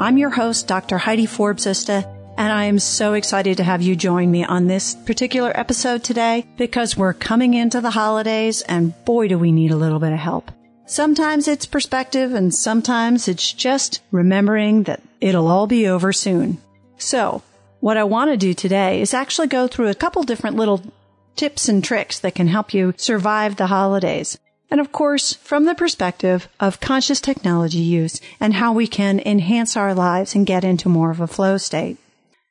I'm 0.00 0.16
your 0.16 0.30
host, 0.30 0.66
Dr. 0.66 0.96
Heidi 0.96 1.26
Forbes 1.26 1.66
Öste, 1.66 2.06
and 2.38 2.50
I 2.50 2.64
am 2.64 2.78
so 2.78 3.12
excited 3.12 3.58
to 3.58 3.64
have 3.64 3.82
you 3.82 3.94
join 3.94 4.30
me 4.30 4.42
on 4.42 4.66
this 4.66 4.94
particular 4.94 5.52
episode 5.54 6.02
today 6.02 6.46
because 6.56 6.96
we're 6.96 7.12
coming 7.12 7.52
into 7.52 7.82
the 7.82 7.90
holidays 7.90 8.62
and 8.62 8.94
boy 9.04 9.28
do 9.28 9.38
we 9.38 9.52
need 9.52 9.72
a 9.72 9.76
little 9.76 9.98
bit 9.98 10.14
of 10.14 10.18
help. 10.18 10.50
Sometimes 10.86 11.46
it's 11.48 11.66
perspective 11.66 12.32
and 12.32 12.54
sometimes 12.54 13.28
it's 13.28 13.52
just 13.52 14.00
remembering 14.10 14.84
that 14.84 15.02
it'll 15.20 15.48
all 15.48 15.66
be 15.66 15.86
over 15.86 16.14
soon. 16.14 16.56
So 16.96 17.42
what 17.80 17.98
I 17.98 18.04
want 18.04 18.30
to 18.30 18.38
do 18.38 18.54
today 18.54 19.02
is 19.02 19.12
actually 19.12 19.48
go 19.48 19.66
through 19.66 19.88
a 19.88 19.94
couple 19.94 20.22
different 20.22 20.56
little 20.56 20.82
tips 21.36 21.68
and 21.68 21.84
tricks 21.84 22.20
that 22.20 22.34
can 22.34 22.46
help 22.46 22.72
you 22.72 22.94
survive 22.96 23.56
the 23.56 23.66
holidays. 23.66 24.38
And 24.70 24.80
of 24.80 24.92
course, 24.92 25.34
from 25.34 25.64
the 25.64 25.74
perspective 25.74 26.48
of 26.60 26.80
conscious 26.80 27.20
technology 27.20 27.78
use 27.78 28.20
and 28.38 28.54
how 28.54 28.72
we 28.72 28.86
can 28.86 29.18
enhance 29.20 29.76
our 29.76 29.94
lives 29.94 30.34
and 30.34 30.46
get 30.46 30.64
into 30.64 30.88
more 30.88 31.10
of 31.10 31.20
a 31.20 31.26
flow 31.26 31.56
state. 31.56 31.96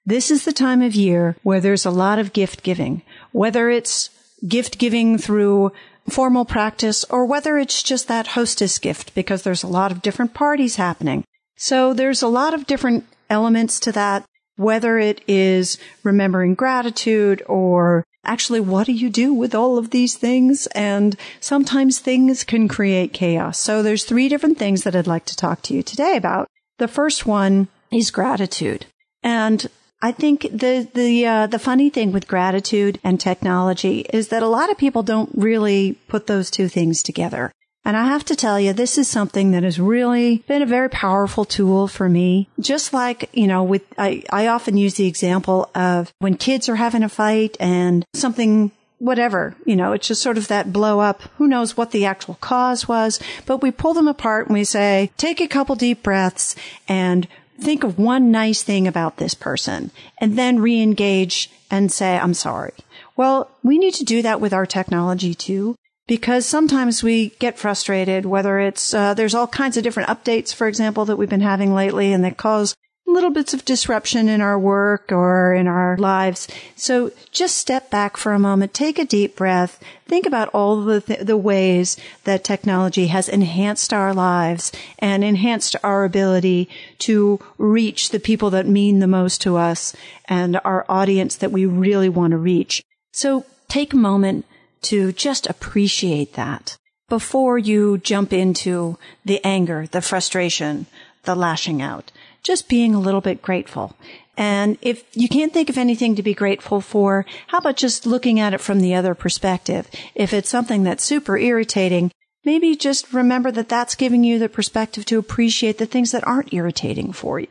This 0.05 0.29
is 0.31 0.43
the 0.43 0.53
time 0.53 0.81
of 0.81 0.95
year 0.95 1.37
where 1.43 1.61
there's 1.61 1.85
a 1.85 1.91
lot 1.91 2.19
of 2.19 2.33
gift 2.33 2.63
giving, 2.63 3.03
whether 3.31 3.69
it's 3.69 4.09
gift 4.47 4.77
giving 4.77 5.17
through 5.17 5.71
formal 6.09 6.45
practice 6.45 7.05
or 7.05 7.25
whether 7.25 7.57
it's 7.57 7.83
just 7.83 8.07
that 8.07 8.27
hostess 8.27 8.79
gift 8.79 9.13
because 9.13 9.43
there's 9.43 9.63
a 9.63 9.67
lot 9.67 9.91
of 9.91 10.01
different 10.01 10.33
parties 10.33 10.75
happening. 10.75 11.23
So 11.55 11.93
there's 11.93 12.21
a 12.21 12.27
lot 12.27 12.53
of 12.53 12.65
different 12.65 13.05
elements 13.29 13.79
to 13.81 13.91
that, 13.91 14.25
whether 14.55 14.97
it 14.97 15.21
is 15.27 15.77
remembering 16.03 16.55
gratitude 16.55 17.43
or 17.45 18.05
actually 18.23 18.59
what 18.59 18.85
do 18.85 18.93
you 18.93 19.09
do 19.09 19.33
with 19.33 19.55
all 19.55 19.77
of 19.77 19.89
these 19.89 20.15
things? 20.15 20.67
And 20.67 21.15
sometimes 21.39 21.99
things 21.99 22.43
can 22.43 22.67
create 22.67 23.13
chaos. 23.13 23.59
So 23.59 23.81
there's 23.81 24.03
three 24.03 24.29
different 24.29 24.57
things 24.57 24.83
that 24.83 24.95
I'd 24.95 25.07
like 25.07 25.25
to 25.25 25.35
talk 25.35 25.61
to 25.63 25.73
you 25.73 25.83
today 25.83 26.15
about. 26.17 26.47
The 26.77 26.87
first 26.87 27.25
one 27.25 27.67
is 27.91 28.11
gratitude. 28.11 28.85
And 29.23 29.67
I 30.01 30.13
think 30.13 30.43
the 30.43 30.87
the 30.93 31.25
uh, 31.25 31.47
the 31.47 31.59
funny 31.59 31.89
thing 31.89 32.13
with 32.13 32.27
gratitude 32.27 32.99
and 33.03 33.19
technology 33.19 34.05
is 34.13 34.29
that 34.29 34.43
a 34.43 34.47
lot 34.47 34.71
of 34.71 34.77
people 34.77 35.03
don't 35.03 35.29
really 35.33 35.97
put 36.07 36.27
those 36.27 36.49
two 36.49 36.69
things 36.69 37.03
together. 37.03 37.51
And 37.85 37.95
I 37.97 38.05
have 38.05 38.25
to 38.25 38.35
tell 38.35 38.59
you, 38.59 38.73
this 38.73 38.97
is 38.97 39.07
something 39.07 39.51
that 39.51 39.63
has 39.63 39.79
really 39.79 40.43
been 40.47 40.61
a 40.61 40.67
very 40.67 40.89
powerful 40.89 41.45
tool 41.45 41.87
for 41.87 42.09
me. 42.09 42.49
Just 42.59 42.93
like, 42.93 43.29
you 43.33 43.47
know, 43.47 43.63
with, 43.63 43.83
I, 43.97 44.23
I 44.29 44.47
often 44.47 44.77
use 44.77 44.95
the 44.95 45.07
example 45.07 45.69
of 45.73 46.13
when 46.19 46.35
kids 46.35 46.69
are 46.69 46.75
having 46.75 47.03
a 47.03 47.09
fight 47.09 47.57
and 47.59 48.05
something 48.13 48.71
whatever, 48.99 49.55
you 49.65 49.75
know, 49.75 49.93
it's 49.93 50.07
just 50.07 50.21
sort 50.21 50.37
of 50.37 50.49
that 50.49 50.73
blow 50.73 50.99
up. 50.99 51.21
Who 51.37 51.47
knows 51.47 51.77
what 51.77 51.91
the 51.91 52.05
actual 52.05 52.35
cause 52.35 52.87
was, 52.87 53.19
but 53.45 53.61
we 53.61 53.71
pull 53.71 53.93
them 53.93 54.07
apart 54.09 54.47
and 54.47 54.53
we 54.53 54.65
say, 54.65 55.09
take 55.17 55.39
a 55.39 55.47
couple 55.47 55.75
deep 55.75 56.03
breaths 56.03 56.55
and 56.87 57.27
think 57.59 57.83
of 57.83 57.97
one 57.97 58.31
nice 58.31 58.61
thing 58.61 58.87
about 58.87 59.17
this 59.17 59.33
person 59.33 59.91
and 60.19 60.37
then 60.37 60.59
re-engage 60.59 61.49
and 61.71 61.91
say, 61.91 62.17
I'm 62.17 62.33
sorry. 62.33 62.73
Well, 63.15 63.49
we 63.63 63.77
need 63.77 63.93
to 63.95 64.05
do 64.05 64.21
that 64.21 64.39
with 64.39 64.53
our 64.53 64.65
technology 64.65 65.33
too, 65.33 65.75
because 66.09 66.43
sometimes 66.43 67.03
we 67.03 67.29
get 67.37 67.59
frustrated, 67.59 68.25
whether 68.25 68.59
it's, 68.59 68.95
uh, 68.95 69.13
there's 69.13 69.35
all 69.35 69.45
kinds 69.45 69.77
of 69.77 69.83
different 69.83 70.09
updates, 70.09 70.51
for 70.51 70.67
example, 70.67 71.05
that 71.05 71.17
we've 71.17 71.29
been 71.29 71.39
having 71.39 71.71
lately 71.71 72.11
and 72.11 72.25
that 72.25 72.35
cause 72.35 72.75
little 73.05 73.29
bits 73.29 73.53
of 73.53 73.63
disruption 73.63 74.27
in 74.27 74.41
our 74.41 74.57
work 74.57 75.11
or 75.11 75.53
in 75.53 75.67
our 75.67 75.95
lives. 75.97 76.47
So 76.75 77.11
just 77.31 77.57
step 77.57 77.91
back 77.91 78.17
for 78.17 78.33
a 78.33 78.39
moment, 78.39 78.73
take 78.73 78.97
a 78.97 79.05
deep 79.05 79.35
breath, 79.35 79.79
think 80.07 80.25
about 80.25 80.47
all 80.49 80.81
the, 80.81 81.01
th- 81.01 81.19
the 81.19 81.37
ways 81.37 81.95
that 82.23 82.43
technology 82.43 83.07
has 83.07 83.29
enhanced 83.29 83.93
our 83.93 84.11
lives 84.11 84.71
and 84.97 85.23
enhanced 85.23 85.75
our 85.83 86.05
ability 86.05 86.69
to 86.99 87.39
reach 87.59 88.09
the 88.09 88.19
people 88.19 88.49
that 88.49 88.65
mean 88.65 88.97
the 88.97 89.07
most 89.07 89.43
to 89.43 89.57
us 89.57 89.95
and 90.25 90.59
our 90.65 90.87
audience 90.89 91.35
that 91.35 91.51
we 91.51 91.67
really 91.67 92.09
want 92.09 92.31
to 92.31 92.37
reach. 92.37 92.81
So 93.11 93.45
take 93.67 93.93
a 93.93 93.97
moment 93.97 94.45
to 94.83 95.11
just 95.11 95.47
appreciate 95.47 96.33
that 96.33 96.77
before 97.07 97.57
you 97.57 97.97
jump 97.97 98.31
into 98.31 98.97
the 99.25 99.43
anger, 99.43 99.87
the 99.91 100.01
frustration, 100.01 100.85
the 101.23 101.35
lashing 101.35 101.81
out 101.81 102.11
just 102.43 102.69
being 102.69 102.95
a 102.95 102.99
little 102.99 103.21
bit 103.21 103.41
grateful. 103.41 103.95
And 104.37 104.77
if 104.81 105.03
you 105.15 105.27
can't 105.27 105.53
think 105.53 105.69
of 105.69 105.77
anything 105.77 106.15
to 106.15 106.23
be 106.23 106.33
grateful 106.33 106.79
for, 106.79 107.25
how 107.47 107.57
about 107.57 107.75
just 107.75 108.05
looking 108.05 108.39
at 108.39 108.53
it 108.53 108.61
from 108.61 108.79
the 108.79 108.95
other 108.95 109.13
perspective? 109.13 109.89
If 110.15 110.33
it's 110.33 110.49
something 110.49 110.83
that's 110.83 111.03
super 111.03 111.37
irritating, 111.37 112.11
maybe 112.45 112.75
just 112.75 113.11
remember 113.13 113.51
that 113.51 113.67
that's 113.67 113.95
giving 113.95 114.23
you 114.23 114.39
the 114.39 114.47
perspective 114.47 115.05
to 115.05 115.19
appreciate 115.19 115.77
the 115.77 115.85
things 115.85 116.11
that 116.11 116.25
aren't 116.25 116.53
irritating 116.53 117.11
for 117.11 117.39
you. 117.39 117.47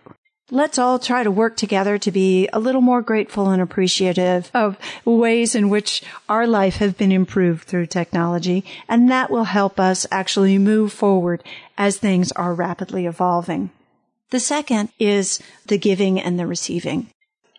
Let's 0.51 0.79
all 0.79 0.99
try 0.99 1.25
to 1.25 1.31
work 1.31 1.59
together 1.59 1.99
to 1.99 2.11
be 2.11 2.49
a 2.55 2.59
little 2.59 2.81
more 2.81 3.03
grateful 3.03 3.51
and 3.51 3.61
appreciative 3.61 4.51
of 4.55 4.79
ways 5.05 5.55
in 5.55 5.69
which 5.69 6.03
our 6.27 6.47
life 6.47 6.77
have 6.77 6.97
been 6.97 7.13
improved 7.13 7.65
through 7.65 7.87
technology. 7.87 8.65
And 8.89 9.11
that 9.11 9.31
will 9.31 9.45
help 9.45 9.79
us 9.79 10.07
actually 10.11 10.57
move 10.57 10.91
forward 10.91 11.45
as 11.77 11.99
things 11.99 12.33
are 12.33 12.55
rapidly 12.55 13.05
evolving. 13.05 13.69
The 14.31 14.41
second 14.41 14.89
is 14.99 15.39
the 15.67 15.77
giving 15.77 16.19
and 16.19 16.39
the 16.39 16.47
receiving. 16.47 17.11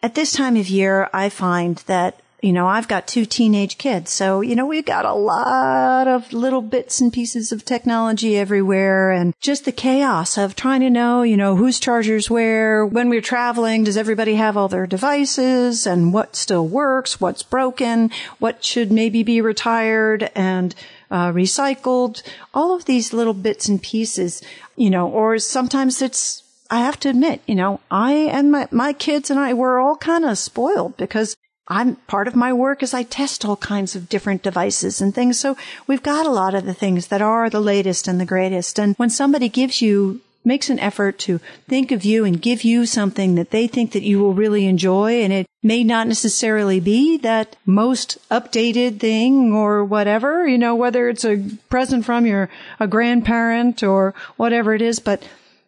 At 0.02 0.16
this 0.16 0.32
time 0.32 0.56
of 0.56 0.68
year, 0.68 1.10
I 1.14 1.30
find 1.30 1.78
that 1.86 2.20
you 2.42 2.54
know, 2.54 2.68
I've 2.68 2.88
got 2.88 3.08
two 3.08 3.26
teenage 3.26 3.78
kids. 3.78 4.12
So, 4.12 4.42
you 4.42 4.56
know, 4.56 4.66
we've 4.66 4.86
got 4.86 5.06
a 5.06 5.14
lot 5.14 6.08
of 6.08 6.32
little 6.32 6.62
bits 6.62 7.02
and 7.02 7.12
pieces 7.12 7.52
of 7.52 7.66
technology 7.66 8.38
everywhere 8.38 9.12
and 9.12 9.34
just 9.42 9.66
the 9.66 9.72
chaos 9.72 10.38
of 10.38 10.56
trying 10.56 10.82
to 10.82 10.90
know, 10.90 11.24
you 11.24 11.36
know, 11.36 11.56
whose 11.56 11.80
chargers 11.80 12.30
where, 12.30 12.86
when 12.86 13.10
we're 13.10 13.22
traveling, 13.22 13.84
does 13.84 13.98
everybody 13.98 14.36
have 14.36 14.56
all 14.56 14.68
their 14.68 14.88
devices 14.88 15.86
and 15.86 16.14
what 16.14 16.36
still 16.36 16.68
works, 16.68 17.20
what's 17.20 17.44
broken, 17.44 18.10
what 18.40 18.64
should 18.64 18.92
maybe 18.92 19.24
be 19.24 19.42
retired 19.42 20.30
and 20.36 20.76
uh, 21.12 21.32
recycled, 21.32 22.22
all 22.54 22.76
of 22.76 22.86
these 22.86 23.14
little 23.14 23.34
bits 23.34 23.68
and 23.68 23.82
pieces, 23.82 24.42
you 24.76 24.90
know, 24.90 25.10
or 25.10 25.40
sometimes 25.40 26.02
it's 26.02 26.44
I 26.72 26.82
have 26.82 27.00
to 27.00 27.10
admit, 27.10 27.42
you 27.48 27.56
know, 27.56 27.80
I 27.90 28.14
and 28.14 28.52
my, 28.52 28.68
my 28.70 28.94
kids 28.94 29.32
and 29.32 29.40
I 29.40 29.54
were 29.56 29.80
all 29.80 29.96
kind 29.96 30.24
of 30.24 30.38
spoiled 30.38 30.98
because 30.98 31.36
I'm 31.70 31.98
part 32.08 32.28
of 32.28 32.36
my 32.36 32.52
work 32.52 32.82
is 32.82 32.94
I 32.94 33.04
test 33.04 33.46
all 33.46 33.58
kinds 33.58 33.96
of 33.96 34.10
different 34.10 34.42
devices 34.42 35.02
and 35.02 35.14
things. 35.14 35.40
So 35.40 35.56
we've 35.86 36.04
got 36.04 36.26
a 36.26 36.32
lot 36.32 36.56
of 36.56 36.66
the 36.66 36.74
things 36.74 37.08
that 37.08 37.22
are 37.22 37.50
the 37.50 37.60
latest 37.60 38.08
and 38.08 38.20
the 38.20 38.26
greatest. 38.26 38.80
And 38.80 38.96
when 38.96 39.10
somebody 39.10 39.50
gives 39.50 39.82
you 39.82 40.22
makes 40.44 40.70
an 40.70 40.80
effort 40.80 41.20
to 41.20 41.40
think 41.68 41.92
of 41.92 42.06
you 42.06 42.26
and 42.26 42.42
give 42.42 42.64
you 42.64 42.86
something 42.86 43.36
that 43.36 43.52
they 43.52 43.68
think 43.68 43.92
that 43.92 44.04
you 44.04 44.20
will 44.20 44.34
really 44.34 44.66
enjoy 44.66 45.22
and 45.22 45.34
it 45.34 45.46
may 45.62 45.84
not 45.84 46.08
necessarily 46.08 46.80
be 46.80 47.18
that 47.18 47.56
most 47.66 48.18
updated 48.32 49.00
thing 49.00 49.54
or 49.54 49.84
whatever, 49.84 50.48
you 50.48 50.58
know, 50.58 50.74
whether 50.76 51.10
it's 51.10 51.26
a 51.26 51.46
present 51.70 52.06
from 52.06 52.26
your 52.26 52.50
a 52.80 52.88
grandparent 52.88 53.84
or 53.84 54.16
whatever 54.38 54.74
it 54.74 54.82
is, 54.82 55.00
but 55.00 55.22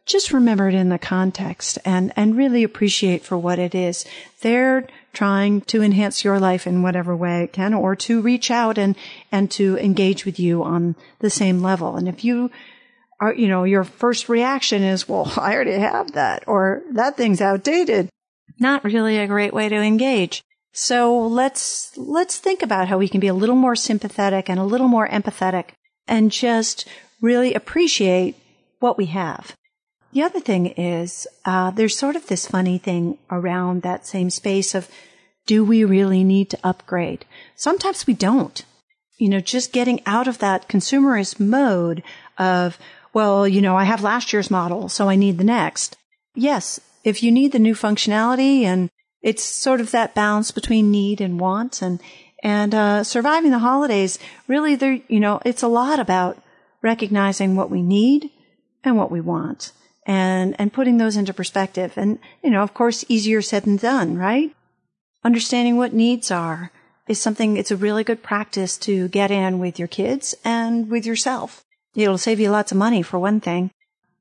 just 0.05 0.33
remember 0.33 0.67
it 0.67 0.73
in 0.73 0.89
the 0.89 0.99
context 0.99 1.77
and, 1.85 2.11
and 2.15 2.35
really 2.35 2.63
appreciate 2.63 3.23
for 3.23 3.37
what 3.37 3.59
it 3.59 3.75
is. 3.75 4.05
They're 4.41 4.87
trying 5.13 5.61
to 5.61 5.81
enhance 5.81 6.23
your 6.23 6.39
life 6.39 6.65
in 6.65 6.81
whatever 6.81 7.15
way 7.15 7.43
it 7.43 7.53
can 7.53 7.73
or 7.73 7.95
to 7.95 8.21
reach 8.21 8.49
out 8.49 8.77
and, 8.77 8.95
and 9.31 9.51
to 9.51 9.77
engage 9.77 10.25
with 10.25 10.39
you 10.39 10.63
on 10.63 10.95
the 11.19 11.29
same 11.29 11.61
level. 11.61 11.95
And 11.95 12.07
if 12.07 12.23
you 12.23 12.49
are, 13.19 13.33
you 13.33 13.47
know, 13.47 13.63
your 13.63 13.83
first 13.83 14.29
reaction 14.29 14.81
is, 14.81 15.07
well, 15.07 15.31
I 15.37 15.53
already 15.53 15.73
have 15.73 16.13
that 16.13 16.43
or 16.47 16.81
that 16.91 17.17
thing's 17.17 17.41
outdated. 17.41 18.09
Not 18.59 18.83
really 18.83 19.17
a 19.17 19.27
great 19.27 19.53
way 19.53 19.69
to 19.69 19.75
engage. 19.75 20.43
So 20.73 21.17
let's, 21.27 21.95
let's 21.97 22.37
think 22.37 22.63
about 22.63 22.87
how 22.87 22.97
we 22.97 23.09
can 23.09 23.19
be 23.19 23.27
a 23.27 23.33
little 23.33 23.55
more 23.55 23.75
sympathetic 23.75 24.49
and 24.49 24.59
a 24.59 24.63
little 24.63 24.87
more 24.87 25.07
empathetic 25.07 25.71
and 26.07 26.31
just 26.31 26.87
really 27.21 27.53
appreciate 27.53 28.35
what 28.79 28.97
we 28.97 29.07
have. 29.07 29.55
The 30.13 30.23
other 30.23 30.41
thing 30.41 30.67
is, 30.67 31.25
uh, 31.45 31.71
there's 31.71 31.97
sort 31.97 32.17
of 32.17 32.27
this 32.27 32.45
funny 32.45 32.77
thing 32.77 33.17
around 33.29 33.81
that 33.81 34.05
same 34.05 34.29
space 34.29 34.75
of, 34.75 34.89
do 35.45 35.63
we 35.63 35.83
really 35.85 36.23
need 36.23 36.49
to 36.49 36.59
upgrade? 36.63 37.25
Sometimes 37.55 38.05
we 38.05 38.13
don't. 38.13 38.63
You 39.17 39.29
know, 39.29 39.39
just 39.39 39.71
getting 39.71 40.01
out 40.05 40.27
of 40.27 40.39
that 40.39 40.67
consumerist 40.67 41.39
mode 41.39 42.03
of, 42.37 42.77
well, 43.13 43.47
you 43.47 43.61
know, 43.61 43.77
I 43.77 43.85
have 43.85 44.03
last 44.03 44.33
year's 44.33 44.51
model, 44.51 44.89
so 44.89 45.07
I 45.07 45.15
need 45.15 45.37
the 45.37 45.43
next. 45.43 45.95
Yes, 46.35 46.81
if 47.03 47.23
you 47.23 47.31
need 47.31 47.51
the 47.53 47.59
new 47.59 47.75
functionality 47.75 48.63
and 48.63 48.89
it's 49.21 49.43
sort 49.43 49.79
of 49.79 49.91
that 49.91 50.15
balance 50.15 50.51
between 50.51 50.91
need 50.91 51.21
and 51.21 51.39
want 51.39 51.81
and, 51.81 52.01
and, 52.43 52.75
uh, 52.75 53.03
surviving 53.03 53.51
the 53.51 53.59
holidays, 53.59 54.19
really 54.47 54.75
there, 54.75 54.99
you 55.07 55.19
know, 55.19 55.39
it's 55.45 55.63
a 55.63 55.67
lot 55.67 55.99
about 55.99 56.41
recognizing 56.81 57.55
what 57.55 57.69
we 57.69 57.81
need 57.81 58.31
and 58.83 58.97
what 58.97 59.11
we 59.11 59.21
want 59.21 59.71
and, 60.05 60.55
and 60.59 60.73
putting 60.73 60.97
those 60.97 61.17
into 61.17 61.33
perspective. 61.33 61.93
And, 61.95 62.19
you 62.43 62.49
know, 62.49 62.63
of 62.63 62.73
course, 62.73 63.05
easier 63.07 63.41
said 63.41 63.63
than 63.63 63.77
done, 63.77 64.17
right? 64.17 64.55
Understanding 65.23 65.77
what 65.77 65.93
needs 65.93 66.31
are 66.31 66.71
is 67.07 67.21
something, 67.21 67.57
it's 67.57 67.71
a 67.71 67.77
really 67.77 68.03
good 68.03 68.23
practice 68.23 68.77
to 68.79 69.07
get 69.09 69.31
in 69.31 69.59
with 69.59 69.77
your 69.77 69.87
kids 69.87 70.35
and 70.43 70.89
with 70.89 71.05
yourself. 71.05 71.63
It'll 71.95 72.17
save 72.17 72.39
you 72.39 72.49
lots 72.49 72.71
of 72.71 72.77
money 72.77 73.01
for 73.01 73.19
one 73.19 73.39
thing, 73.39 73.71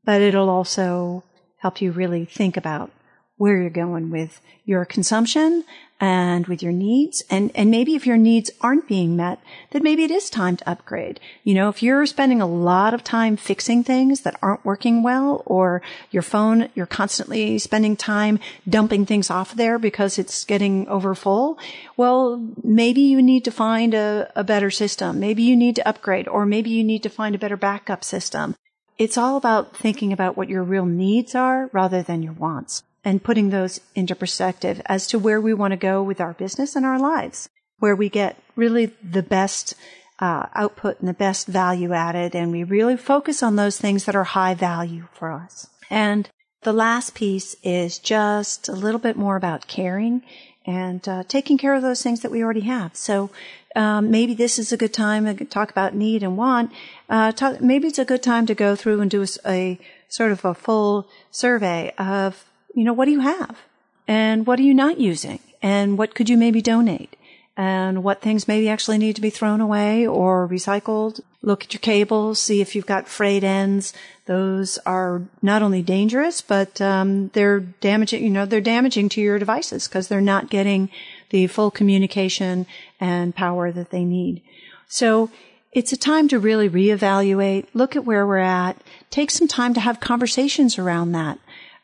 but 0.04 0.20
it'll 0.20 0.50
also 0.50 1.24
help 1.58 1.80
you 1.80 1.92
really 1.92 2.24
think 2.24 2.56
about 2.56 2.90
where 3.40 3.56
you're 3.56 3.70
going 3.70 4.10
with 4.10 4.38
your 4.66 4.84
consumption 4.84 5.64
and 5.98 6.46
with 6.46 6.62
your 6.62 6.72
needs. 6.72 7.22
And, 7.30 7.50
and 7.54 7.70
maybe 7.70 7.94
if 7.94 8.06
your 8.06 8.18
needs 8.18 8.50
aren't 8.60 8.86
being 8.86 9.16
met, 9.16 9.40
then 9.70 9.82
maybe 9.82 10.04
it 10.04 10.10
is 10.10 10.28
time 10.28 10.58
to 10.58 10.70
upgrade. 10.70 11.20
You 11.42 11.54
know, 11.54 11.70
if 11.70 11.82
you're 11.82 12.04
spending 12.04 12.42
a 12.42 12.46
lot 12.46 12.92
of 12.92 13.02
time 13.02 13.38
fixing 13.38 13.82
things 13.82 14.20
that 14.22 14.38
aren't 14.42 14.62
working 14.62 15.02
well 15.02 15.42
or 15.46 15.80
your 16.10 16.22
phone, 16.22 16.68
you're 16.74 16.84
constantly 16.84 17.58
spending 17.58 17.96
time 17.96 18.40
dumping 18.68 19.06
things 19.06 19.30
off 19.30 19.54
there 19.54 19.78
because 19.78 20.18
it's 20.18 20.44
getting 20.44 20.86
over 20.88 21.14
full. 21.14 21.58
Well, 21.96 22.46
maybe 22.62 23.00
you 23.00 23.22
need 23.22 23.46
to 23.46 23.50
find 23.50 23.94
a, 23.94 24.30
a 24.36 24.44
better 24.44 24.70
system. 24.70 25.18
Maybe 25.18 25.44
you 25.44 25.56
need 25.56 25.76
to 25.76 25.88
upgrade 25.88 26.28
or 26.28 26.44
maybe 26.44 26.68
you 26.68 26.84
need 26.84 27.02
to 27.04 27.08
find 27.08 27.34
a 27.34 27.38
better 27.38 27.56
backup 27.56 28.04
system. 28.04 28.54
It's 29.00 29.16
all 29.16 29.38
about 29.38 29.74
thinking 29.74 30.12
about 30.12 30.36
what 30.36 30.50
your 30.50 30.62
real 30.62 30.84
needs 30.84 31.34
are 31.34 31.70
rather 31.72 32.02
than 32.02 32.22
your 32.22 32.34
wants 32.34 32.82
and 33.02 33.24
putting 33.24 33.48
those 33.48 33.80
into 33.94 34.14
perspective 34.14 34.82
as 34.84 35.06
to 35.06 35.18
where 35.18 35.40
we 35.40 35.54
want 35.54 35.72
to 35.72 35.78
go 35.78 36.02
with 36.02 36.20
our 36.20 36.34
business 36.34 36.76
and 36.76 36.84
our 36.84 36.98
lives, 36.98 37.48
where 37.78 37.96
we 37.96 38.10
get 38.10 38.36
really 38.56 38.92
the 39.02 39.22
best 39.22 39.72
uh, 40.18 40.48
output 40.54 41.00
and 41.00 41.08
the 41.08 41.14
best 41.14 41.46
value 41.46 41.94
added, 41.94 42.34
and 42.34 42.52
we 42.52 42.62
really 42.62 42.98
focus 42.98 43.42
on 43.42 43.56
those 43.56 43.80
things 43.80 44.04
that 44.04 44.14
are 44.14 44.24
high 44.24 44.52
value 44.52 45.08
for 45.14 45.32
us. 45.32 45.70
And 45.88 46.28
the 46.62 46.72
last 46.72 47.14
piece 47.14 47.56
is 47.62 47.98
just 47.98 48.68
a 48.68 48.72
little 48.72 49.00
bit 49.00 49.16
more 49.16 49.36
about 49.36 49.66
caring 49.66 50.22
and 50.66 51.08
uh, 51.08 51.24
taking 51.26 51.56
care 51.56 51.74
of 51.74 51.82
those 51.82 52.02
things 52.02 52.20
that 52.20 52.30
we 52.30 52.42
already 52.42 52.60
have. 52.60 52.94
So 52.94 53.30
um, 53.74 54.10
maybe 54.10 54.34
this 54.34 54.58
is 54.58 54.72
a 54.72 54.76
good 54.76 54.92
time 54.92 55.24
to 55.24 55.44
talk 55.44 55.70
about 55.70 55.94
need 55.94 56.22
and 56.22 56.36
want. 56.36 56.70
Uh, 57.08 57.32
talk, 57.32 57.60
maybe 57.60 57.88
it's 57.88 57.98
a 57.98 58.04
good 58.04 58.22
time 58.22 58.46
to 58.46 58.54
go 58.54 58.76
through 58.76 59.00
and 59.00 59.10
do 59.10 59.22
a, 59.22 59.26
a 59.46 59.78
sort 60.08 60.32
of 60.32 60.44
a 60.44 60.54
full 60.54 61.08
survey 61.30 61.92
of 61.96 62.44
you 62.74 62.84
know, 62.84 62.92
what 62.92 63.06
do 63.06 63.10
you 63.10 63.20
have? 63.20 63.58
And 64.06 64.46
what 64.46 64.58
are 64.58 64.62
you 64.62 64.74
not 64.74 64.98
using? 64.98 65.40
And 65.62 65.98
what 65.98 66.14
could 66.14 66.28
you 66.28 66.36
maybe 66.36 66.62
donate? 66.62 67.16
And 67.56 68.02
what 68.02 68.22
things 68.22 68.48
maybe 68.48 68.68
actually 68.68 68.98
need 68.98 69.16
to 69.16 69.22
be 69.22 69.30
thrown 69.30 69.60
away 69.60 70.06
or 70.06 70.48
recycled? 70.48 71.20
Look 71.42 71.64
at 71.64 71.74
your 71.74 71.80
cables, 71.80 72.40
see 72.40 72.60
if 72.60 72.74
you've 72.74 72.86
got 72.86 73.08
frayed 73.08 73.44
ends. 73.44 73.92
Those 74.26 74.78
are 74.86 75.22
not 75.42 75.62
only 75.62 75.82
dangerous, 75.82 76.40
but 76.40 76.80
um, 76.80 77.28
they're 77.28 77.60
damaging. 77.60 78.22
You 78.22 78.30
know, 78.30 78.46
they're 78.46 78.60
damaging 78.60 79.08
to 79.10 79.20
your 79.20 79.38
devices 79.38 79.88
because 79.88 80.08
they're 80.08 80.20
not 80.20 80.48
getting 80.48 80.90
the 81.30 81.46
full 81.48 81.70
communication 81.70 82.66
and 83.00 83.34
power 83.34 83.72
that 83.72 83.90
they 83.90 84.04
need. 84.04 84.42
So 84.88 85.30
it's 85.72 85.92
a 85.92 85.96
time 85.96 86.28
to 86.28 86.38
really 86.38 86.68
reevaluate, 86.68 87.66
look 87.74 87.94
at 87.94 88.04
where 88.04 88.26
we're 88.26 88.38
at, 88.38 88.76
take 89.10 89.30
some 89.30 89.48
time 89.48 89.74
to 89.74 89.80
have 89.80 90.00
conversations 90.00 90.78
around 90.78 91.12
that 91.12 91.38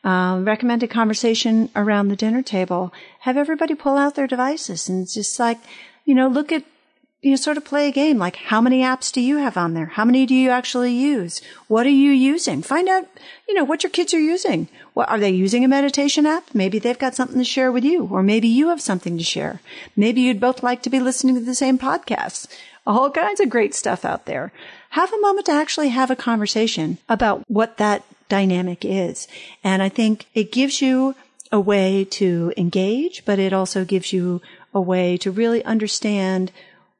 um, 0.07 0.45
recommended 0.45 0.89
conversation 0.89 1.69
around 1.75 2.07
the 2.07 2.15
dinner 2.15 2.41
table. 2.41 2.93
Have 3.19 3.35
everybody 3.35 3.75
pull 3.75 3.97
out 3.97 4.15
their 4.15 4.25
devices 4.25 4.87
and 4.87 5.05
just 5.05 5.37
like, 5.37 5.59
you 6.05 6.15
know, 6.15 6.29
look 6.29 6.53
at, 6.53 6.63
you 7.21 7.31
know, 7.31 7.35
sort 7.35 7.57
of 7.57 7.65
play 7.65 7.89
a 7.89 7.91
game. 7.91 8.17
Like, 8.17 8.37
how 8.37 8.61
many 8.61 8.83
apps 8.83 9.11
do 9.11 9.19
you 9.19 9.35
have 9.35 9.57
on 9.57 9.73
there? 9.73 9.87
How 9.87 10.05
many 10.05 10.25
do 10.25 10.33
you 10.33 10.49
actually 10.49 10.93
use? 10.93 11.41
What 11.67 11.85
are 11.85 11.89
you 11.89 12.11
using? 12.11 12.61
Find 12.61 12.87
out, 12.87 13.05
you 13.49 13.53
know, 13.53 13.65
what 13.65 13.83
your 13.83 13.89
kids 13.89 14.13
are 14.13 14.19
using. 14.19 14.69
What 14.93 15.09
are 15.09 15.19
they 15.19 15.31
using 15.31 15.65
a 15.65 15.67
meditation 15.67 16.25
app? 16.25 16.45
Maybe 16.53 16.79
they've 16.79 16.97
got 16.97 17.13
something 17.13 17.39
to 17.39 17.43
share 17.43 17.69
with 17.69 17.83
you, 17.83 18.07
or 18.09 18.23
maybe 18.23 18.47
you 18.47 18.69
have 18.69 18.81
something 18.81 19.17
to 19.17 19.25
share. 19.25 19.59
Maybe 19.97 20.21
you'd 20.21 20.39
both 20.39 20.63
like 20.63 20.81
to 20.83 20.89
be 20.89 21.01
listening 21.01 21.35
to 21.35 21.41
the 21.41 21.53
same 21.53 21.77
podcasts. 21.77 22.47
All 22.85 23.11
kinds 23.11 23.41
of 23.41 23.49
great 23.49 23.75
stuff 23.75 24.05
out 24.05 24.25
there. 24.25 24.53
Have 24.91 25.11
a 25.11 25.19
moment 25.19 25.47
to 25.47 25.51
actually 25.51 25.89
have 25.89 26.09
a 26.09 26.15
conversation 26.15 26.97
about 27.09 27.43
what 27.49 27.75
that 27.75 28.05
dynamic 28.29 28.83
is. 28.83 29.27
And 29.63 29.81
I 29.81 29.89
think 29.89 30.25
it 30.33 30.51
gives 30.51 30.81
you 30.81 31.15
a 31.51 31.59
way 31.59 32.05
to 32.05 32.53
engage, 32.57 33.23
but 33.25 33.39
it 33.39 33.53
also 33.53 33.85
gives 33.85 34.11
you 34.11 34.41
a 34.73 34.81
way 34.81 35.17
to 35.17 35.31
really 35.31 35.63
understand 35.63 36.51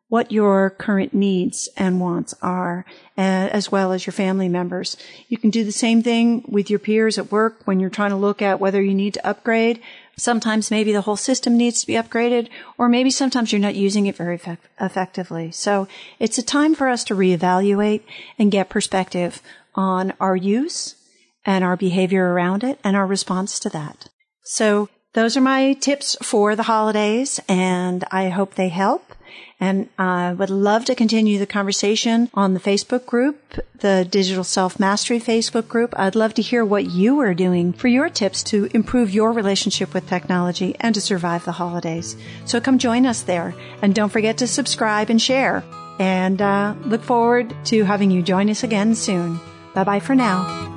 what 0.10 0.32
your 0.32 0.70
current 0.70 1.14
needs 1.14 1.68
and 1.76 2.00
wants 2.00 2.34
are, 2.42 2.86
uh, 3.18 3.50
as 3.52 3.72
well 3.72 3.92
as 3.92 4.06
your 4.06 4.14
family 4.14 4.48
members. 4.48 4.96
You 5.28 5.38
can 5.38 5.50
do 5.50 5.66
the 5.66 5.72
same 5.74 6.02
thing 6.02 6.46
with 6.48 6.70
your 6.70 6.80
peers 6.80 7.18
at 7.18 7.32
work 7.32 7.62
when 7.66 7.82
you're 7.82 7.90
trying 7.90 8.12
to 8.12 8.16
look 8.16 8.42
at 8.42 8.60
whether 8.60 8.82
you 8.82 8.94
need 8.94 9.16
to 9.16 9.28
upgrade. 9.28 9.82
Sometimes 10.16 10.72
maybe 10.72 10.94
the 10.94 11.02
whole 11.02 11.18
system 11.18 11.58
needs 11.58 11.82
to 11.82 11.88
be 11.88 11.94
upgraded, 11.94 12.48
or 12.78 12.88
maybe 12.88 13.12
sometimes 13.12 13.52
you're 13.52 13.60
not 13.60 13.76
using 13.76 14.08
it 14.08 14.16
very 14.16 14.36
effect- 14.36 14.68
effectively. 14.80 15.52
So 15.52 15.90
it's 16.20 16.38
a 16.38 16.44
time 16.44 16.74
for 16.74 16.88
us 16.88 17.04
to 17.06 17.16
reevaluate 17.16 18.02
and 18.40 18.50
get 18.50 18.70
perspective 18.70 19.42
on 19.76 20.14
our 20.22 20.38
use 20.38 20.96
and 21.48 21.64
our 21.64 21.78
behavior 21.78 22.32
around 22.34 22.64
it 22.64 22.78
and 22.84 22.96
our 22.96 23.08
response 23.08 23.60
to 23.62 23.70
that. 23.70 24.10
So 24.44 24.90
those 25.14 25.36
are 25.36 25.42
my 25.42 25.74
tips 25.74 26.16
for 26.22 26.56
the 26.56 26.64
holidays 26.64 27.40
and 27.50 28.04
I 28.12 28.30
hope 28.30 28.54
they 28.54 28.70
help. 28.70 29.14
And 29.60 29.90
I 29.98 30.34
would 30.34 30.52
love 30.52 30.86
to 30.86 30.94
continue 30.94 31.40
the 31.40 31.48
conversation 31.48 32.30
on 32.36 32.54
the 32.54 32.60
Facebook 32.60 33.08
group, 33.08 33.60
the 33.80 34.08
Digital 34.08 34.44
Self 34.44 34.80
Mastery 34.80 35.20
Facebook 35.20 35.68
group. 35.68 35.96
I'd 35.98 36.16
love 36.16 36.36
to 36.36 36.44
hear 36.44 36.64
what 36.64 36.92
you 36.92 37.20
are 37.22 37.34
doing 37.34 37.74
for 37.74 37.88
your 37.88 38.10
tips 38.10 38.44
to 38.44 38.70
improve 38.76 39.10
your 39.10 39.32
relationship 39.32 39.96
with 39.96 40.08
technology 40.08 40.76
and 40.80 40.94
to 40.94 41.02
survive 41.02 41.46
the 41.46 41.54
holidays. 41.54 42.16
So 42.46 42.62
come 42.62 42.78
join 42.78 43.08
us 43.08 43.24
there 43.24 43.56
and 43.82 43.96
don't 43.96 44.12
forget 44.12 44.38
to 44.38 44.48
subscribe 44.48 45.10
and 45.10 45.20
share. 45.20 45.64
And 45.98 46.40
uh, 46.40 46.76
look 46.86 47.02
forward 47.02 47.56
to 47.66 47.84
having 47.84 48.12
you 48.12 48.22
join 48.22 48.52
us 48.52 48.64
again 48.64 48.94
soon. 48.94 49.40
Bye 49.74 49.84
bye 49.84 50.00
for 50.00 50.14
now. 50.14 50.77